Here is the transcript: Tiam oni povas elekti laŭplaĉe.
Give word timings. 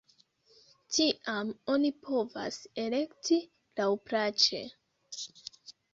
Tiam 0.95 1.51
oni 1.73 1.91
povas 2.07 2.57
elekti 2.85 3.37
laŭplaĉe. 3.81 4.67